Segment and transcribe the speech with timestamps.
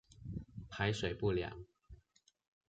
[0.67, 1.63] 排水不良